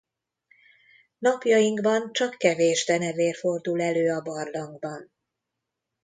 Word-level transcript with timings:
Napjainkban 1.17 2.11
csak 2.13 2.37
kevés 2.37 2.85
denevér 2.85 3.35
fordul 3.35 3.81
elő 3.81 4.13
a 4.13 4.21
barlangban. 4.21 5.11